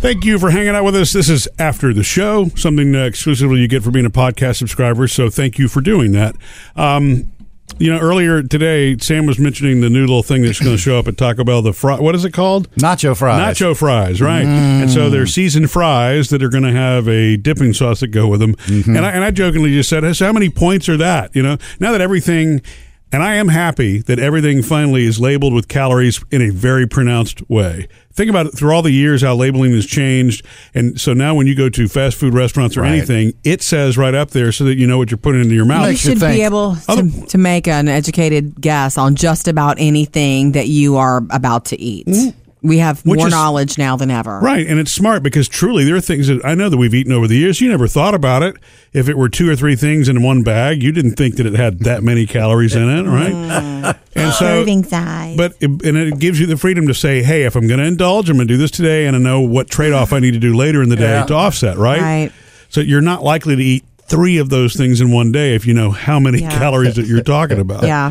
Thank 0.00 0.24
you 0.24 0.38
for 0.38 0.50
hanging 0.50 0.70
out 0.70 0.84
with 0.84 0.94
us. 0.94 1.12
This 1.12 1.28
is 1.28 1.48
After 1.58 1.92
the 1.92 2.04
Show, 2.04 2.50
something 2.54 2.94
uh, 2.94 3.00
exclusively 3.00 3.58
you 3.60 3.66
get 3.66 3.82
for 3.82 3.90
being 3.90 4.06
a 4.06 4.10
podcast 4.10 4.56
subscriber. 4.56 5.08
So 5.08 5.28
thank 5.28 5.58
you 5.58 5.66
for 5.66 5.80
doing 5.80 6.12
that. 6.12 6.36
Um, 6.76 7.32
you 7.78 7.92
know, 7.92 7.98
earlier 7.98 8.42
today, 8.44 8.96
Sam 8.98 9.26
was 9.26 9.40
mentioning 9.40 9.80
the 9.80 9.90
new 9.90 10.02
little 10.02 10.22
thing 10.22 10.42
that's 10.42 10.60
going 10.60 10.70
to 10.74 10.80
show 10.80 11.00
up 11.00 11.08
at 11.08 11.16
Taco 11.16 11.42
Bell. 11.42 11.62
The 11.62 11.72
fry, 11.72 11.98
what 11.98 12.14
is 12.14 12.24
it 12.24 12.32
called? 12.32 12.70
Nacho 12.76 13.16
fries. 13.16 13.58
Nacho 13.58 13.76
fries, 13.76 14.22
right? 14.22 14.44
And 14.44 14.88
so 14.88 15.10
they're 15.10 15.26
seasoned 15.26 15.70
fries 15.70 16.28
that 16.30 16.44
are 16.44 16.48
going 16.48 16.62
to 16.64 16.72
have 16.72 17.08
a 17.08 17.36
dipping 17.36 17.72
sauce 17.72 17.98
that 18.00 18.08
go 18.08 18.28
with 18.28 18.38
them. 18.38 18.54
And 18.68 19.04
I 19.04 19.10
and 19.10 19.24
I 19.24 19.32
jokingly 19.32 19.72
just 19.72 19.88
said, 19.90 20.10
"So 20.14 20.26
how 20.26 20.32
many 20.32 20.48
points 20.48 20.88
are 20.88 20.96
that?" 20.96 21.34
You 21.34 21.42
know, 21.42 21.58
now 21.80 21.90
that 21.92 22.00
everything. 22.00 22.62
And 23.10 23.22
I 23.22 23.36
am 23.36 23.48
happy 23.48 24.00
that 24.02 24.18
everything 24.18 24.62
finally 24.62 25.04
is 25.06 25.18
labeled 25.18 25.54
with 25.54 25.66
calories 25.68 26.22
in 26.30 26.42
a 26.42 26.50
very 26.50 26.86
pronounced 26.86 27.48
way. 27.48 27.88
Think 28.12 28.28
about 28.28 28.46
it 28.46 28.50
through 28.50 28.72
all 28.72 28.82
the 28.82 28.90
years 28.90 29.22
how 29.22 29.34
labeling 29.34 29.72
has 29.72 29.86
changed. 29.86 30.44
And 30.74 31.00
so 31.00 31.14
now 31.14 31.34
when 31.34 31.46
you 31.46 31.54
go 31.54 31.68
to 31.70 31.88
fast 31.88 32.16
food 32.18 32.34
restaurants 32.34 32.76
or 32.76 32.82
Right. 32.82 32.92
anything, 32.92 33.32
it 33.44 33.62
says 33.62 33.96
right 33.96 34.14
up 34.14 34.32
there 34.32 34.52
so 34.52 34.64
that 34.64 34.76
you 34.76 34.86
know 34.86 34.98
what 34.98 35.10
you're 35.10 35.16
putting 35.18 35.40
into 35.40 35.54
your 35.54 35.64
mouth. 35.64 35.86
Makes 35.88 36.04
you 36.04 36.12
you 36.12 36.18
should 36.18 36.28
be 36.28 36.42
able 36.42 36.76
to, 36.76 36.82
Other- 36.92 37.26
to 37.28 37.38
make 37.38 37.66
an 37.66 37.88
educated 37.88 38.60
guess 38.60 38.98
on 38.98 39.14
just 39.14 39.48
about 39.48 39.76
anything 39.78 40.52
that 40.52 40.68
you 40.68 40.96
are 40.96 41.22
about 41.30 41.64
to 41.66 41.80
eat. 41.80 42.06
Mm-hmm. 42.06 42.38
We 42.62 42.78
have 42.78 43.00
Which 43.06 43.18
more 43.18 43.28
is- 43.28 43.32
knowledge 43.32 43.78
now 43.78 43.96
than 43.96 44.10
ever. 44.10 44.40
Right, 44.40 44.66
and 44.66 44.78
it's 44.80 44.90
smart 44.92 45.22
because 45.22 45.48
truly 45.48 45.84
there 45.84 45.94
are 45.96 46.00
things 46.00 46.26
that 46.26 46.44
I 46.44 46.54
know 46.54 46.68
that 46.68 46.76
we've 46.76 46.94
eaten 46.94 47.12
over 47.12 47.26
the 47.28 47.36
years. 47.36 47.60
You 47.60 47.68
never 47.68 47.86
thought 47.86 48.14
about 48.14 48.42
it. 48.42 48.56
If 48.92 49.08
it 49.08 49.16
were 49.16 49.28
two 49.28 49.48
or 49.48 49.54
three 49.56 49.76
things 49.76 50.08
in 50.08 50.22
one 50.22 50.42
bag, 50.42 50.82
you 50.82 50.90
didn't 50.90 51.12
think 51.16 51.36
that 51.36 51.46
it 51.46 51.54
had 51.54 51.80
that 51.80 52.02
many 52.02 52.26
calories 52.26 52.74
in 52.74 52.88
it, 52.88 53.02
right? 53.08 53.32
Mm. 53.32 53.96
And 54.16 54.32
so, 54.32 54.44
Serving 54.46 54.84
size. 54.84 55.36
but 55.36 55.52
it, 55.60 55.70
and 55.84 55.96
it 55.96 56.18
gives 56.18 56.40
you 56.40 56.46
the 56.46 56.56
freedom 56.56 56.86
to 56.88 56.94
say, 56.94 57.22
"Hey, 57.22 57.44
if 57.44 57.54
I'm 57.54 57.68
going 57.68 57.78
to 57.78 57.86
indulge, 57.86 58.28
I'm 58.28 58.36
going 58.36 58.48
to 58.48 58.54
do 58.54 58.58
this 58.58 58.70
today, 58.72 59.06
and 59.06 59.14
I 59.14 59.18
know 59.20 59.40
what 59.40 59.70
trade 59.70 59.92
off 59.92 60.12
I 60.12 60.18
need 60.18 60.32
to 60.32 60.40
do 60.40 60.56
later 60.56 60.82
in 60.82 60.88
the 60.88 60.96
day 60.96 61.10
Yeah. 61.18 61.24
to 61.26 61.34
offset." 61.34 61.76
Right? 61.78 62.00
Right. 62.00 62.32
So 62.70 62.80
you're 62.80 63.00
not 63.00 63.22
likely 63.22 63.54
to 63.56 63.62
eat 63.62 63.84
three 64.08 64.38
of 64.38 64.48
those 64.48 64.74
things 64.74 65.00
in 65.00 65.12
one 65.12 65.30
day 65.32 65.54
if 65.54 65.66
you 65.66 65.74
know 65.74 65.90
how 65.90 66.18
many 66.18 66.40
Yeah. 66.40 66.58
calories 66.58 66.96
that 66.96 67.06
you're 67.06 67.22
talking 67.22 67.58
about. 67.58 67.82
yeah. 67.84 68.10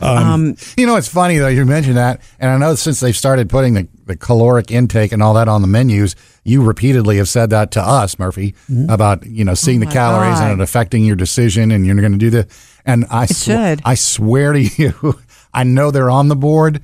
um, 0.00 0.56
You 0.76 0.86
know, 0.86 0.96
it's 0.96 1.08
funny 1.08 1.38
though. 1.38 1.48
You 1.48 1.64
mentioned 1.64 1.96
that, 1.96 2.20
and 2.40 2.50
I 2.50 2.58
know 2.58 2.74
since 2.74 3.00
they've 3.00 3.16
started 3.16 3.48
putting 3.48 3.74
the, 3.74 3.88
the 4.06 4.16
caloric 4.16 4.70
intake 4.70 5.12
and 5.12 5.22
all 5.22 5.34
that 5.34 5.48
on 5.48 5.62
the 5.62 5.68
menus, 5.68 6.16
you 6.44 6.62
repeatedly 6.62 7.16
have 7.18 7.28
said 7.28 7.50
that 7.50 7.70
to 7.72 7.82
us, 7.82 8.18
Murphy, 8.18 8.54
Mm-hmm. 8.70 8.90
about 8.90 9.26
you 9.26 9.44
know 9.44 9.54
seeing 9.54 9.80
the 9.80 9.86
calories 9.86 10.38
God. 10.38 10.50
and 10.52 10.60
it 10.60 10.62
affecting 10.64 11.04
your 11.04 11.16
decision, 11.16 11.70
and 11.70 11.86
you're 11.86 11.96
going 11.96 12.12
to 12.12 12.18
do 12.18 12.30
the. 12.30 12.46
And 12.84 13.04
I, 13.10 13.26
sw- 13.26 13.44
should. 13.44 13.82
I 13.84 13.94
swear 13.96 14.52
to 14.52 14.60
you, 14.82 15.18
I 15.52 15.64
know 15.64 15.90
they're 15.90 16.10
on 16.10 16.28
the 16.28 16.36
board. 16.36 16.82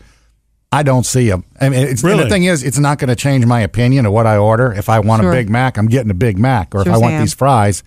I 0.74 0.82
don't 0.82 1.04
see 1.04 1.28
them. 1.28 1.44
I 1.60 1.68
mean, 1.68 1.86
it's, 1.86 2.02
and 2.02 2.10
Really? 2.12 2.24
the 2.24 2.30
thing 2.30 2.44
is, 2.44 2.62
it's 2.64 2.78
not 2.78 2.98
going 2.98 3.08
to 3.10 3.14
change 3.16 3.44
my 3.44 3.60
opinion 3.60 4.06
of 4.06 4.12
what 4.14 4.26
I 4.26 4.38
order. 4.38 4.72
If 4.72 4.88
I 4.88 5.00
want 5.00 5.20
Sure. 5.22 5.30
a 5.30 5.34
Big 5.34 5.50
Mac, 5.50 5.76
I'm 5.76 5.86
getting 5.86 6.10
a 6.10 6.14
Big 6.14 6.38
Mac, 6.38 6.74
or 6.74 6.82
Sure, 6.82 6.90
if 6.92 6.96
I 6.96 6.98
want 6.98 7.12
Sam. 7.12 7.20
these 7.20 7.34
fries. 7.34 7.82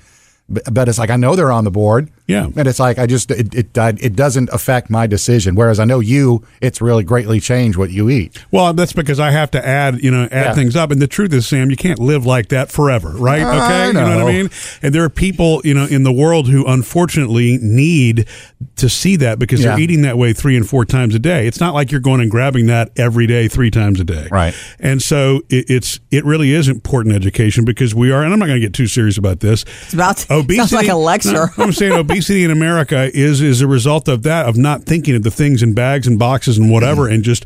But, 0.48 0.88
it's 0.88 1.00
like 1.00 1.10
I 1.10 1.16
know 1.16 1.36
they're 1.36 1.52
on 1.52 1.64
the 1.64 1.72
board. 1.72 2.12
Yeah. 2.28 2.48
and 2.56 2.68
it's 2.68 2.80
like 2.80 2.98
I 2.98 3.06
just 3.06 3.30
it 3.32 3.54
it, 3.54 3.78
it 3.78 4.16
doesn't 4.16 4.50
affect 4.52 4.90
my 4.90 5.06
decision. 5.08 5.54
Whereas 5.56 5.80
I 5.80 5.86
know 5.86 6.00
you, 6.00 6.44
it's 6.62 6.82
really 6.82 7.04
greatly 7.04 7.40
changed 7.40 7.78
what 7.78 7.92
you 7.92 8.10
eat. 8.10 8.44
Well, 8.52 8.74
that's 8.74 8.94
because 8.94 9.20
I 9.20 9.30
have 9.32 9.52
to 9.52 9.66
add, 9.66 10.04
you 10.04 10.10
know, 10.12 10.24
add 10.32 10.48
Yeah. 10.48 10.54
things 10.56 10.76
up. 10.76 10.90
And 10.92 11.02
the 11.02 11.08
truth 11.08 11.34
is, 11.34 11.46
Sam, 11.46 11.70
you 11.70 11.78
can't 11.78 12.00
live 12.00 12.26
like 12.26 12.50
that 12.50 12.72
forever, 12.72 13.10
right? 13.12 13.42
I 13.44 13.66
Okay, 13.66 13.88
you 13.88 13.94
know 13.94 14.18
what 14.18 14.28
I 14.28 14.32
mean. 14.32 14.50
And 14.82 14.94
there 14.96 15.04
are 15.04 15.10
people, 15.10 15.62
you 15.64 15.74
know, 15.74 15.86
in 15.86 16.04
the 16.04 16.12
world 16.12 16.50
who 16.50 16.66
unfortunately 16.66 17.60
need 17.62 18.28
to 18.78 18.90
see 18.90 19.16
that 19.18 19.38
because 19.38 19.62
Yeah. 19.62 19.72
they're 19.72 19.80
eating 19.82 20.02
that 20.02 20.18
way 20.18 20.34
three 20.34 20.58
and 20.58 20.68
four 20.68 20.84
times 20.86 21.14
a 21.14 21.20
day. 21.20 21.46
It's 21.48 21.60
not 21.60 21.74
like 21.76 21.92
you're 21.92 22.02
going 22.02 22.22
and 22.22 22.32
grabbing 22.32 22.66
that 22.68 22.92
every 22.98 23.28
day, 23.28 23.48
three 23.48 23.70
times 23.72 24.00
a 24.00 24.04
day, 24.04 24.28
Right. 24.32 24.54
And 24.80 25.02
so 25.02 25.42
it, 25.50 25.70
it's 25.70 26.00
it 26.12 26.26
really 26.26 26.54
is 26.54 26.68
important 26.68 27.14
education 27.16 27.66
because 27.66 27.94
we 27.94 28.12
are, 28.12 28.24
and 28.24 28.34
I'm 28.34 28.40
not 28.40 28.48
going 28.48 28.60
to 28.60 28.66
get 28.66 28.74
too 28.74 28.88
serious 28.88 29.18
about 29.18 29.42
this. 29.42 29.64
It's 29.84 29.94
about 29.94 30.26
Obesity 30.32 30.56
sounds 30.58 30.74
like 30.74 30.88
a 30.88 30.96
lecture. 30.96 31.52
No, 31.58 31.64
I'm 31.66 31.72
saying 31.72 31.92
obesity 31.94 32.15
in 32.16 32.52
America 32.52 33.10
is 33.14 33.42
is 33.42 33.62
a 33.62 33.68
result 33.68 34.08
of 34.08 34.24
that 34.24 34.46
of 34.46 34.58
not 34.58 34.84
thinking 34.84 35.16
of 35.16 35.24
the 35.24 35.32
things 35.32 35.62
in 35.62 35.74
bags 35.74 36.08
and 36.08 36.18
boxes 36.18 36.58
and 36.58 36.72
whatever, 36.72 37.04
mm-hmm. 37.04 37.16
and 37.16 37.24
just 37.24 37.46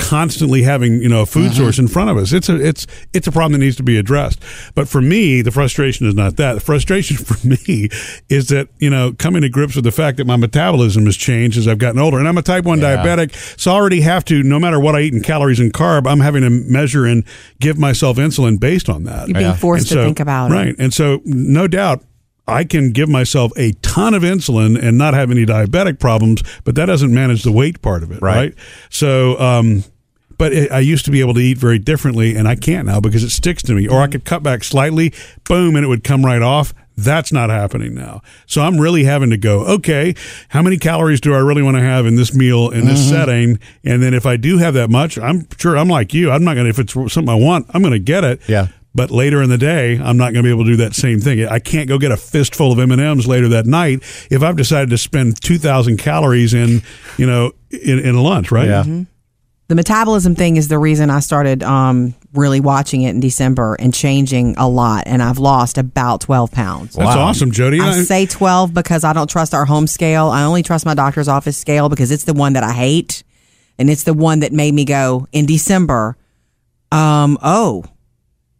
constantly 0.00 0.62
having 0.62 1.00
you 1.02 1.08
know 1.08 1.22
a 1.22 1.26
food 1.26 1.52
mm-hmm. 1.52 1.62
source 1.62 1.78
in 1.78 1.86
front 1.86 2.10
of 2.10 2.16
us. 2.16 2.32
It's 2.32 2.48
a 2.48 2.56
it's 2.56 2.86
it's 3.12 3.26
a 3.26 3.32
problem 3.32 3.52
that 3.52 3.58
needs 3.58 3.76
to 3.76 3.82
be 3.82 3.98
addressed. 3.98 4.42
But 4.74 4.88
for 4.88 5.00
me, 5.00 5.42
the 5.42 5.50
frustration 5.50 6.06
is 6.06 6.14
not 6.14 6.36
that. 6.36 6.54
The 6.54 6.60
frustration 6.60 7.16
for 7.24 7.46
me 7.46 7.88
is 8.28 8.48
that 8.48 8.68
you 8.78 8.90
know 8.90 9.12
coming 9.12 9.42
to 9.42 9.48
grips 9.48 9.76
with 9.76 9.84
the 9.84 9.92
fact 9.92 10.16
that 10.16 10.26
my 10.26 10.36
metabolism 10.36 11.04
has 11.04 11.16
changed 11.16 11.58
as 11.58 11.68
I've 11.68 11.78
gotten 11.78 12.00
older, 12.00 12.18
and 12.18 12.26
I'm 12.26 12.38
a 12.38 12.42
type 12.42 12.64
one 12.64 12.80
Yeah. 12.80 12.96
diabetic, 12.96 13.34
so 13.58 13.72
I 13.72 13.74
already 13.74 14.00
have 14.00 14.24
to 14.26 14.42
no 14.42 14.58
matter 14.58 14.80
what 14.80 14.96
I 14.96 15.00
eat 15.00 15.14
in 15.14 15.22
calories 15.22 15.60
and 15.60 15.72
carb, 15.72 16.06
I'm 16.06 16.20
having 16.20 16.42
to 16.42 16.50
measure 16.50 17.04
and 17.04 17.24
give 17.60 17.78
myself 17.78 18.16
insulin 18.16 18.58
based 18.58 18.88
on 18.88 19.04
that. 19.04 19.28
You're 19.28 19.34
being 19.34 19.46
Yeah. 19.46 19.54
forced 19.54 19.88
to 19.88 20.02
think 20.02 20.20
about 20.20 20.50
it. 20.50 20.54
Right. 20.54 20.74
And 20.78 20.92
so, 20.94 21.20
no 21.24 21.68
doubt, 21.68 22.02
I 22.46 22.64
can 22.64 22.92
give 22.92 23.08
myself 23.08 23.52
a 23.56 23.72
ton 23.82 24.14
of 24.14 24.22
insulin 24.22 24.80
and 24.80 24.98
not 24.98 25.14
have 25.14 25.30
any 25.30 25.46
diabetic 25.46 26.00
problems, 26.00 26.42
but 26.64 26.74
that 26.74 26.86
doesn't 26.86 27.14
manage 27.14 27.42
the 27.42 27.52
weight 27.52 27.80
part 27.82 28.02
of 28.02 28.10
it. 28.10 28.20
Right. 28.20 28.36
Right. 28.36 28.54
So, 28.90 29.38
um, 29.38 29.84
but 30.36 30.52
it, 30.52 30.72
I 30.72 30.80
used 30.80 31.04
to 31.04 31.10
be 31.10 31.20
able 31.20 31.34
to 31.34 31.40
eat 31.40 31.58
very 31.58 31.78
differently, 31.78 32.34
and 32.34 32.48
I 32.48 32.56
can't 32.56 32.86
now 32.86 32.98
because 32.98 33.22
it 33.22 33.30
sticks 33.30 33.62
to 33.64 33.74
me. 33.74 33.86
Or 33.86 34.00
I 34.00 34.06
could 34.06 34.24
cut 34.24 34.42
back 34.42 34.64
slightly, 34.64 35.12
boom, 35.44 35.76
and 35.76 35.84
it 35.84 35.88
would 35.88 36.02
come 36.02 36.24
right 36.24 36.40
off. 36.42 36.72
That's 36.96 37.32
not 37.32 37.50
happening 37.50 37.94
now. 37.94 38.20
So 38.46 38.62
I'm 38.62 38.78
really 38.78 39.04
having 39.04 39.30
to 39.30 39.36
go, 39.36 39.60
okay, 39.66 40.14
how 40.48 40.60
many 40.60 40.76
calories 40.76 41.20
do 41.20 41.34
I 41.34 41.38
really 41.38 41.62
want 41.62 41.76
to 41.76 41.82
have 41.82 42.04
in 42.04 42.16
this 42.16 42.34
meal 42.34 42.70
in 42.70 42.84
this 42.86 43.08
setting? 43.08 43.58
And 43.84 44.02
then 44.02 44.12
if 44.12 44.26
I 44.26 44.36
do 44.36 44.58
have 44.58 44.74
that 44.74 44.90
much, 44.90 45.18
I'm 45.18 45.46
sure 45.58 45.78
I'm 45.78 45.88
like 45.88 46.12
you. 46.12 46.30
I'm 46.30 46.44
not 46.44 46.54
going 46.54 46.64
to, 46.64 46.70
if 46.70 46.78
it's 46.78 46.92
something 46.92 47.28
I 47.28 47.34
want, 47.36 47.66
I'm 47.70 47.80
going 47.80 47.92
to 47.92 47.98
get 47.98 48.24
it. 48.24 48.40
Yeah. 48.48 48.68
But 48.94 49.10
later 49.12 49.40
in 49.40 49.48
the 49.50 49.58
day, 49.58 49.98
I'm 50.02 50.16
not 50.16 50.32
going 50.32 50.42
to 50.42 50.48
be 50.48 50.50
able 50.50 50.64
to 50.64 50.70
do 50.70 50.76
that 50.78 50.94
same 50.96 51.20
thing. 51.20 51.46
I 51.46 51.60
can't 51.60 51.88
go 51.88 51.96
get 51.98 52.10
a 52.10 52.16
fistful 52.16 52.72
of 52.72 52.78
M 52.80 52.90
and 52.90 53.00
M's 53.00 53.26
later 53.26 53.46
that 53.48 53.64
night 53.66 54.02
if 54.30 54.42
I've 54.42 54.56
decided 54.56 54.90
to 54.90 54.98
spend 54.98 55.40
2,000 55.42 55.96
calories 55.98 56.54
in, 56.54 56.82
you 57.16 57.26
know, 57.26 57.52
in, 57.70 58.00
in 58.00 58.14
a 58.16 58.20
lunch, 58.22 58.50
right? 58.50 58.66
Yeah. 58.68 58.82
the 59.68 59.74
metabolism 59.76 60.34
thing 60.34 60.56
is 60.56 60.66
the 60.66 60.78
reason 60.78 61.08
I 61.08 61.20
started 61.20 61.62
um, 61.62 62.14
really 62.34 62.58
watching 62.58 63.02
it 63.02 63.10
in 63.10 63.20
December 63.20 63.76
and 63.78 63.94
changing 63.94 64.56
a 64.58 64.68
lot. 64.68 65.04
And 65.06 65.22
I've 65.22 65.38
lost 65.38 65.78
about 65.78 66.20
12 66.22 66.50
pounds. 66.50 66.96
That's 66.96 67.14
Wow. 67.14 67.26
awesome, 67.28 67.52
Jodi. 67.52 67.78
I 67.78 67.90
I- 67.90 68.02
say 68.02 68.26
12 68.26 68.74
because 68.74 69.04
I 69.04 69.12
don't 69.12 69.30
trust 69.30 69.54
our 69.54 69.66
home 69.66 69.86
scale. 69.86 70.26
I 70.30 70.42
only 70.42 70.64
trust 70.64 70.84
my 70.84 70.94
doctor's 70.94 71.28
office 71.28 71.56
scale 71.56 71.88
because 71.88 72.10
it's 72.10 72.24
the 72.24 72.34
one 72.34 72.54
that 72.54 72.64
I 72.64 72.72
hate. 72.72 73.22
And 73.78 73.88
it's 73.88 74.02
the 74.02 74.14
one 74.14 74.40
that 74.40 74.52
made 74.52 74.74
me 74.74 74.84
go 74.84 75.28
in 75.30 75.46
December, 75.46 76.16
um, 76.92 77.38
oh, 77.40 77.84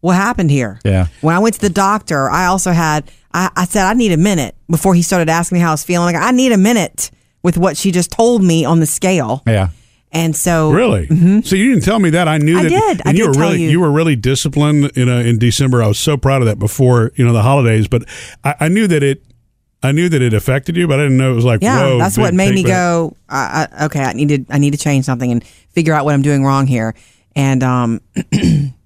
what 0.00 0.16
happened 0.16 0.50
here? 0.50 0.80
Yeah. 0.84 1.06
When 1.20 1.34
I 1.34 1.38
went 1.38 1.54
to 1.56 1.60
the 1.60 1.70
doctor, 1.70 2.30
I 2.30 2.46
also 2.46 2.72
had, 2.72 3.10
I, 3.32 3.50
I 3.56 3.64
said, 3.64 3.84
I 3.84 3.94
need 3.94 4.12
a 4.12 4.16
minute 4.16 4.54
before 4.68 4.94
he 4.94 5.02
started 5.02 5.28
asking 5.28 5.56
me 5.56 5.60
how 5.62 5.68
I 5.68 5.72
was 5.72 5.84
feeling. 5.84 6.12
Like, 6.14 6.22
I 6.22 6.30
need 6.30 6.52
a 6.52 6.58
minute 6.58 7.10
with 7.42 7.56
what 7.58 7.76
she 7.76 7.90
just 7.90 8.10
told 8.10 8.42
me 8.42 8.64
on 8.64 8.80
the 8.80 8.86
scale. 8.86 9.42
Yeah. 9.46 9.70
And 10.12 10.34
so, 10.34 10.72
Really? 10.72 11.06
So 11.42 11.54
you 11.54 11.70
didn't 11.70 11.84
tell 11.84 12.00
me 12.00 12.10
that. 12.10 12.26
I 12.26 12.38
knew 12.38 12.58
I 12.58 12.62
that. 12.64 12.68
did. 12.68 13.02
I 13.06 13.10
you 13.12 13.28
were 13.28 13.32
tell 13.32 13.42
really 13.50 13.62
you. 13.70 13.80
were 13.80 13.92
really 13.92 14.16
disciplined. 14.16 14.90
You 14.96 15.04
know, 15.04 15.20
in 15.20 15.38
December, 15.38 15.82
I 15.82 15.86
was 15.86 16.00
so 16.00 16.16
proud 16.16 16.42
of 16.42 16.46
that. 16.46 16.58
Before 16.58 17.12
you 17.14 17.24
know 17.24 17.32
the 17.32 17.42
holidays, 17.42 17.86
but 17.86 18.04
I, 18.42 18.54
I 18.60 18.68
knew 18.68 18.88
that 18.88 19.04
it. 19.04 19.22
I 19.84 19.92
knew 19.92 20.08
that 20.08 20.20
it 20.20 20.34
affected 20.34 20.76
you, 20.76 20.88
but 20.88 20.98
I 20.98 21.04
didn't 21.04 21.16
know 21.16 21.30
it 21.32 21.36
was 21.36 21.44
like. 21.44 21.62
yeah, 21.62 21.80
whoa, 21.80 21.98
that's 21.98 22.18
what 22.18 22.34
made 22.34 22.54
me 22.54 22.64
back. 22.64 22.72
go, 22.72 23.16
I, 23.28 23.68
I, 23.72 23.84
okay, 23.86 24.02
I 24.02 24.12
need 24.12 24.28
to, 24.28 24.44
I 24.52 24.58
need 24.58 24.72
to 24.72 24.78
change 24.78 25.04
something 25.04 25.30
and 25.30 25.44
figure 25.44 25.94
out 25.94 26.04
what 26.04 26.12
I'm 26.12 26.22
doing 26.22 26.44
wrong 26.44 26.66
here. 26.66 26.94
And, 27.36 27.62
um, 27.62 28.00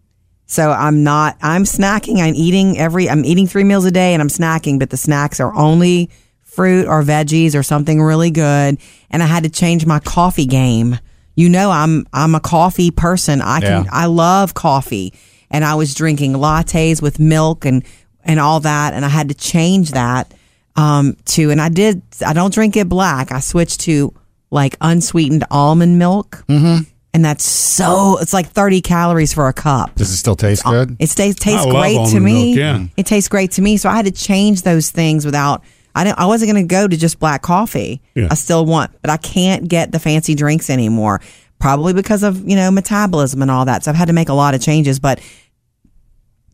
so 0.54 0.70
I'm 0.70 1.02
not, 1.02 1.36
I'm 1.42 1.64
snacking. 1.64 2.18
I'm 2.18 2.34
eating 2.36 2.78
every, 2.78 3.10
I'm 3.10 3.24
eating 3.24 3.48
three 3.48 3.64
meals 3.64 3.84
a 3.84 3.90
day 3.90 4.12
and 4.14 4.22
I'm 4.22 4.28
snacking, 4.28 4.78
but 4.78 4.90
the 4.90 4.96
snacks 4.96 5.40
are 5.40 5.52
only 5.54 6.10
fruit 6.42 6.86
or 6.86 7.02
veggies 7.02 7.56
or 7.58 7.64
something 7.64 8.00
really 8.00 8.30
good. 8.30 8.78
And 9.10 9.22
I 9.22 9.26
had 9.26 9.42
to 9.42 9.50
change 9.50 9.84
my 9.84 9.98
coffee 9.98 10.46
game. 10.46 10.96
You 11.34 11.48
know, 11.48 11.72
I'm, 11.72 12.06
I'm 12.12 12.36
a 12.36 12.40
coffee 12.40 12.92
person. 12.92 13.40
I 13.42 13.58
can, 13.60 13.84
Yeah. 13.84 13.90
I 13.90 14.06
love 14.06 14.54
coffee 14.54 15.12
and 15.50 15.64
I 15.64 15.74
was 15.74 15.92
drinking 15.92 16.34
lattes 16.34 17.02
with 17.02 17.18
milk 17.18 17.64
and, 17.64 17.84
and 18.22 18.38
all 18.38 18.60
that. 18.60 18.94
And 18.94 19.04
I 19.04 19.08
had 19.08 19.30
to 19.30 19.34
change 19.34 19.90
that, 19.90 20.32
um, 20.76 21.16
to, 21.26 21.50
and 21.50 21.60
I 21.60 21.68
did, 21.68 22.00
I 22.24 22.32
don't 22.32 22.54
drink 22.54 22.76
it 22.76 22.88
black. 22.88 23.32
I 23.32 23.40
switched 23.40 23.80
to 23.80 24.14
like 24.52 24.76
unsweetened 24.80 25.44
almond 25.50 25.98
milk. 25.98 26.44
Mm-hmm. 26.48 26.84
And 27.14 27.24
that's 27.24 27.44
so, 27.44 28.18
it's 28.18 28.32
like 28.32 28.48
30 28.48 28.80
calories 28.80 29.32
for 29.32 29.46
a 29.46 29.52
cup. 29.52 29.94
Does 29.94 30.10
it 30.10 30.16
still 30.16 30.34
taste 30.34 30.64
good? 30.64 30.96
It 30.98 31.08
stays, 31.08 31.36
tastes 31.36 31.64
I 31.64 31.70
love 31.70 31.80
great 31.80 31.94
to 31.94 31.98
almond 32.00 32.24
me. 32.24 32.56
milk, 32.56 32.58
yeah. 32.58 32.86
It 32.96 33.06
tastes 33.06 33.28
great 33.28 33.52
to 33.52 33.62
me. 33.62 33.76
So 33.76 33.88
I 33.88 33.94
had 33.94 34.06
to 34.06 34.10
change 34.10 34.62
those 34.62 34.90
things 34.90 35.24
without. 35.24 35.62
I 35.94 36.02
didn't. 36.02 36.18
I 36.18 36.26
wasn't 36.26 36.50
going 36.50 36.66
to 36.66 36.68
go 36.68 36.88
to 36.88 36.96
just 36.96 37.20
black 37.20 37.40
coffee. 37.40 38.02
Yeah. 38.16 38.26
I 38.28 38.34
still 38.34 38.66
want, 38.66 38.90
but 39.00 39.10
I 39.10 39.16
can't 39.16 39.68
get 39.68 39.92
the 39.92 40.00
fancy 40.00 40.34
drinks 40.34 40.68
anymore. 40.68 41.20
Probably 41.60 41.92
because 41.92 42.24
of 42.24 42.46
you 42.48 42.56
know 42.56 42.72
metabolism 42.72 43.40
and 43.42 43.50
all 43.50 43.64
that. 43.66 43.84
So 43.84 43.92
I've 43.92 43.96
had 43.96 44.08
to 44.08 44.12
make 44.12 44.28
a 44.28 44.34
lot 44.34 44.54
of 44.54 44.60
changes, 44.60 44.98
but 44.98 45.20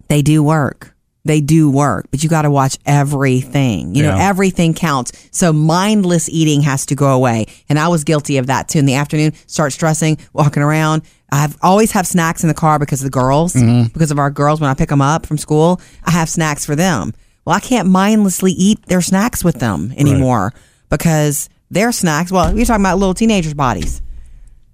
they 0.09 0.21
do 0.21 0.43
work. 0.43 0.95
They 1.25 1.43
do 1.43 1.71
work, 1.71 2.07
but 2.11 2.23
you 2.23 2.31
got 2.31 2.43
to 2.43 2.51
watch 2.51 2.79
everything. 2.87 3.95
You 3.95 4.05
know, 4.05 4.17
everything 4.19 4.73
counts. 4.73 5.29
So 5.33 5.53
mindless 5.53 6.31
eating 6.31 6.63
has 6.63 6.87
to 6.87 6.95
go 6.95 7.13
away. 7.13 7.47
And 7.69 7.79
I 7.79 7.89
was 7.89 8.05
guilty 8.05 8.39
of 8.39 8.47
that 8.47 8.69
too. 8.69 8.79
In 8.79 8.87
the 8.87 8.95
afternoon, 8.95 9.35
start 9.47 9.75
stressing, 9.75 10.17
walking 10.33 10.63
around, 10.63 11.03
I've 11.31 11.57
always 11.63 11.93
have 11.93 12.07
snacks 12.07 12.43
in 12.43 12.49
the 12.49 12.55
car 12.55 12.79
because 12.79 13.03
of 13.03 13.05
the 13.05 13.11
girls, 13.11 13.53
mm-hmm. 13.53 13.93
because 13.93 14.11
of 14.11 14.19
our 14.19 14.31
girls. 14.31 14.61
When 14.61 14.71
I 14.71 14.75
pick 14.75 14.89
them 14.89 15.03
up 15.03 15.27
from 15.27 15.39
school, 15.39 15.81
I 16.05 16.11
have 16.11 16.29
snacks 16.29 16.65
for 16.65 16.75
them. 16.75 17.13
Well, 17.45 17.57
I 17.57 17.61
can't 17.61 17.89
mindlessly 17.89 18.53
eat 18.53 18.85
their 18.87 19.01
snacks 19.03 19.45
with 19.45 19.57
them 19.57 19.93
anymore 19.97 20.53
because 20.89 21.49
their 21.71 21.93
snacks. 21.93 22.33
Well, 22.33 22.57
you're 22.57 22.67
talking 22.67 22.83
about 22.83 22.99
little 22.99 23.15
teenagers' 23.15 23.55
bodies. 23.55 24.03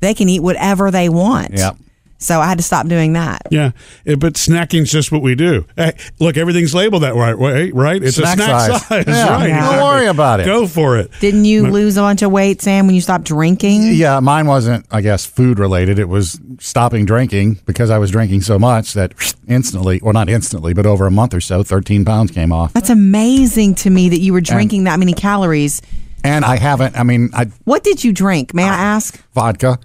They 0.00 0.14
can 0.14 0.28
eat 0.28 0.40
whatever 0.40 0.90
they 0.90 1.08
want. 1.08 1.52
Yep. 1.56 1.76
So 2.18 2.40
I 2.40 2.46
had 2.46 2.56
to 2.58 2.64
stop 2.64 2.86
doing 2.88 3.12
that. 3.12 3.42
Yeah, 3.50 3.72
eh, 4.06 4.14
but 4.14 4.34
snacking's 4.34 4.90
just 4.90 5.12
what 5.12 5.20
we 5.22 5.34
do. 5.34 5.66
Hey, 5.76 5.92
look, 6.18 6.36
everything's 6.36 6.74
labeled 6.74 7.02
that 7.02 7.14
right, 7.14 7.38
way, 7.38 7.70
right? 7.72 8.02
It's 8.02 8.16
Snack 8.16 8.38
a 8.38 8.42
snack 8.42 8.70
size. 8.70 8.86
size, 8.86 9.04
Yeah, 9.06 9.28
right? 9.30 9.48
don't 9.76 9.84
worry 9.84 10.06
about 10.06 10.40
it. 10.40 10.46
Go 10.46 10.66
for 10.66 10.96
it. 10.98 11.10
Didn't 11.20 11.44
you 11.44 11.66
lose 11.68 11.96
a 11.96 12.00
bunch 12.00 12.22
of 12.22 12.30
weight, 12.32 12.62
Sam, 12.62 12.86
when 12.86 12.94
you 12.94 13.00
stopped 13.02 13.24
drinking? 13.24 13.94
Yeah, 13.94 14.20
mine 14.20 14.46
wasn't, 14.46 14.86
I 14.90 15.02
guess, 15.02 15.26
food 15.26 15.58
related. 15.58 15.98
It 15.98 16.08
was 16.08 16.40
stopping 16.58 17.04
drinking 17.04 17.60
because 17.66 17.90
I 17.90 17.98
was 17.98 18.10
drinking 18.10 18.40
so 18.42 18.58
much 18.58 18.94
that 18.94 19.12
instantly, 19.46 20.00
or 20.00 20.12
not 20.14 20.28
instantly, 20.30 20.72
but 20.72 20.86
over 20.86 21.06
a 21.06 21.10
month 21.10 21.34
or 21.34 21.40
so, 21.42 21.62
13 21.62 22.04
pounds 22.04 22.30
came 22.30 22.50
off. 22.52 22.72
That's 22.72 22.90
amazing 22.90 23.74
to 23.76 23.90
me 23.90 24.08
that 24.08 24.20
you 24.20 24.32
were 24.32 24.40
drinking 24.40 24.84
that 24.84 24.98
many 24.98 25.12
calories. 25.12 25.82
And 26.24 26.44
I 26.44 26.56
haven't, 26.56 26.98
I 26.98 27.02
mean, 27.04 27.30
I 27.34 27.44
What 27.64 27.84
did 27.84 28.02
you 28.02 28.12
drink? 28.12 28.52
May 28.54 28.64
I 28.64 28.74
ask? 28.74 29.22
vodka. 29.34 29.78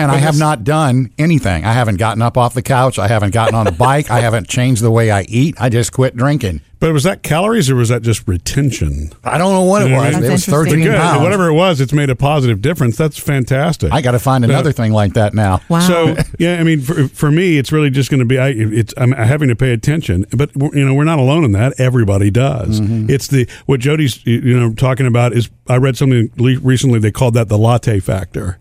And 0.00 0.10
I 0.10 0.16
have 0.16 0.38
not 0.38 0.64
done 0.64 1.10
anything. 1.18 1.64
I 1.64 1.72
haven't 1.72 1.96
gotten 1.96 2.22
up 2.22 2.36
off 2.36 2.54
the 2.54 2.62
couch. 2.62 2.98
I 2.98 3.08
haven't 3.08 3.34
gotten 3.34 3.54
on 3.54 3.66
a 3.66 3.72
bike. 3.72 4.10
I 4.10 4.20
haven't 4.20 4.48
changed 4.48 4.82
the 4.82 4.90
way 4.90 5.10
I 5.10 5.22
eat. 5.22 5.54
I 5.60 5.68
just 5.68 5.92
quit 5.92 6.16
drinking. 6.16 6.62
But 6.80 6.94
was 6.94 7.04
that 7.04 7.22
calories 7.22 7.68
or 7.68 7.74
was 7.76 7.90
that 7.90 8.00
just 8.00 8.26
retention? 8.26 9.12
I 9.22 9.36
don't 9.36 9.52
know 9.52 9.64
what 9.64 9.82
it 9.82 9.86
You 9.86 9.90
know 9.90 9.96
what 9.98 10.06
was. 10.06 10.14
I 10.16 10.20
mean? 10.20 10.30
It 10.30 10.32
was 10.32 10.46
That's 10.46 10.56
13 10.56 10.82
Good. 10.82 10.96
pounds. 10.96 11.20
Whatever 11.20 11.48
it 11.48 11.52
was, 11.52 11.78
it's 11.78 11.92
made 11.92 12.08
a 12.08 12.16
positive 12.16 12.62
difference. 12.62 12.96
That's 12.96 13.18
fantastic. 13.18 13.92
I 13.92 14.00
got 14.00 14.12
to 14.12 14.18
find 14.18 14.44
another 14.46 14.72
thing 14.72 14.92
like 14.92 15.12
that 15.12 15.34
now. 15.34 15.60
Wow. 15.68 15.80
So 15.80 16.16
yeah, 16.38 16.58
I 16.58 16.64
mean, 16.64 16.80
for, 16.80 17.06
for 17.08 17.30
me, 17.30 17.58
it's 17.58 17.70
really 17.70 17.90
just 17.90 18.10
going 18.10 18.20
to 18.20 18.24
be 18.24 18.38
I, 18.38 18.48
it's 18.48 18.94
I'm 18.96 19.12
having 19.12 19.50
to 19.50 19.56
pay 19.56 19.72
attention. 19.74 20.24
But 20.34 20.56
you 20.56 20.86
know, 20.86 20.94
we're 20.94 21.04
not 21.04 21.18
alone 21.18 21.44
in 21.44 21.52
that. 21.52 21.78
Everybody 21.78 22.30
does. 22.30 22.80
Mm-hmm. 22.80 23.10
It's 23.10 23.28
the 23.28 23.46
what 23.66 23.80
Jodi's 23.80 24.24
you 24.24 24.58
know 24.58 24.72
talking 24.72 25.06
about 25.06 25.34
is 25.34 25.50
I 25.68 25.76
read 25.76 25.98
something 25.98 26.30
recently. 26.38 26.98
They 26.98 27.12
called 27.12 27.34
that 27.34 27.48
the 27.48 27.58
latte 27.58 28.00
factor. 28.00 28.58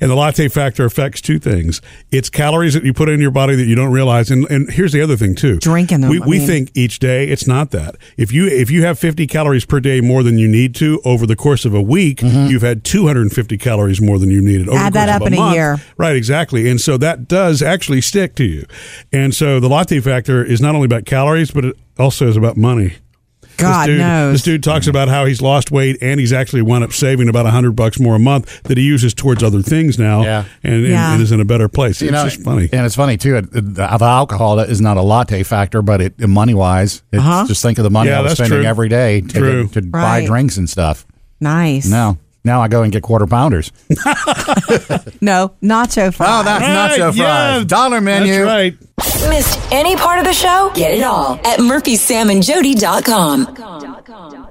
And 0.00 0.10
the 0.10 0.14
latte 0.14 0.48
factor 0.48 0.84
affects 0.84 1.20
two 1.20 1.38
things. 1.38 1.80
It's 2.10 2.30
calories 2.30 2.74
that 2.74 2.84
you 2.84 2.92
put 2.92 3.08
in 3.08 3.20
your 3.20 3.30
body 3.30 3.54
that 3.56 3.64
you 3.64 3.74
don't 3.74 3.92
realize. 3.92 4.30
And, 4.30 4.44
and 4.50 4.70
here's 4.70 4.92
the 4.92 5.00
other 5.02 5.16
thing 5.16 5.34
too. 5.34 5.58
Drinking 5.58 6.02
them, 6.02 6.10
We, 6.10 6.20
I 6.20 6.26
mean. 6.26 6.46
think 6.46 6.70
each 6.74 6.98
day 6.98 7.28
it's 7.28 7.46
not 7.46 7.70
that. 7.70 7.96
If 8.16 8.32
you 8.32 8.46
if 8.46 8.70
you 8.70 8.84
have 8.84 8.98
50 8.98 9.26
calories 9.26 9.64
per 9.64 9.80
day 9.80 10.00
more 10.00 10.22
than 10.22 10.38
you 10.38 10.48
need 10.48 10.74
to 10.76 11.00
over 11.04 11.26
the 11.26 11.36
course 11.36 11.64
of 11.64 11.74
a 11.74 11.82
week, 11.82 12.18
mm-hmm. 12.18 12.50
you've 12.50 12.62
had 12.62 12.84
250 12.84 13.58
calories 13.58 14.00
more 14.00 14.18
than 14.18 14.30
you 14.30 14.40
needed. 14.40 14.68
Over 14.68 14.78
Add 14.78 14.92
the 14.92 14.98
that 14.98 15.08
up 15.08 15.22
of 15.22 15.28
in 15.28 15.34
a 15.34 15.52
year. 15.52 15.76
Right, 15.96 16.16
exactly. 16.16 16.68
And 16.68 16.80
so 16.80 16.96
that 16.98 17.28
does 17.28 17.62
actually 17.62 18.00
stick 18.00 18.34
to 18.36 18.44
you. 18.44 18.66
And 19.12 19.34
so 19.34 19.60
the 19.60 19.68
latte 19.68 20.00
factor 20.00 20.44
is 20.44 20.60
not 20.60 20.74
only 20.74 20.86
about 20.86 21.04
calories, 21.04 21.50
but 21.50 21.64
it 21.64 21.76
also 21.98 22.28
is 22.28 22.36
about 22.36 22.56
money. 22.56 22.94
God 23.56 23.80
this 23.82 23.86
dude, 23.86 23.98
knows. 23.98 24.32
This 24.34 24.42
dude 24.42 24.62
talks 24.62 24.86
about 24.86 25.08
how 25.08 25.24
he's 25.26 25.40
lost 25.42 25.70
weight 25.70 25.96
and 26.00 26.18
he's 26.20 26.32
actually 26.32 26.62
wound 26.62 26.84
up 26.84 26.92
saving 26.92 27.28
about 27.28 27.46
a 27.46 27.50
hundred 27.50 27.76
bucks 27.76 27.98
more 28.00 28.14
a 28.16 28.18
month 28.18 28.62
that 28.64 28.76
he 28.78 28.84
uses 28.84 29.14
towards 29.14 29.42
other 29.42 29.62
things 29.62 29.98
now. 29.98 30.22
Yeah. 30.22 30.44
And, 30.62 30.74
and, 30.74 30.86
Yeah. 30.88 31.12
and 31.14 31.22
is 31.22 31.32
in 31.32 31.40
a 31.40 31.44
better 31.44 31.68
place. 31.68 32.00
You 32.02 32.08
it's 32.08 32.12
know, 32.12 32.24
just 32.24 32.42
funny. 32.42 32.68
And 32.72 32.84
it's 32.86 32.94
funny 32.96 33.16
too. 33.16 33.36
It, 33.36 33.44
it- 33.54 33.74
the 33.74 33.82
alcohol 34.04 34.58
is 34.60 34.80
not 34.80 34.96
a 34.96 35.02
latte 35.02 35.42
factor, 35.42 35.82
but 35.82 36.00
it 36.00 36.18
money 36.20 36.54
wise, 36.54 37.02
it's 37.12 37.20
Uh-huh. 37.20 37.44
just 37.46 37.62
think 37.62 37.78
of 37.78 37.84
the 37.84 37.90
money 37.90 38.10
Yeah, 38.10 38.18
I 38.20 38.22
was 38.22 38.32
spending 38.32 38.60
true. 38.60 38.66
every 38.66 38.88
day 38.88 39.20
to, 39.20 39.28
True. 39.28 39.68
to 39.68 39.82
buy 39.82 40.24
drinks 40.26 40.56
and 40.56 40.68
stuff. 40.68 41.06
nice. 41.40 41.86
No, 41.88 42.18
now 42.44 42.60
I 42.62 42.68
go 42.68 42.82
and 42.82 42.92
get 42.92 43.02
quarter 43.02 43.26
pounders. 43.26 43.72
No, 45.20 45.52
nacho 45.62 46.12
fries. 46.14 46.28
Oh, 46.30 46.42
that's 46.44 46.62
Right, 46.62 46.90
nacho 47.00 47.14
fries. 47.14 47.16
yeah. 47.16 47.64
Dollar 47.66 48.00
menu. 48.00 48.44
That's 48.44 48.46
right. 48.46 48.76
Missed 49.30 49.58
any 49.72 49.96
part 49.96 50.18
of 50.18 50.24
the 50.24 50.32
show? 50.34 50.70
Get 50.74 50.92
it 50.94 51.02
all 51.02 51.34
at 51.46 51.58
murphysamandjody.com. 51.60 54.44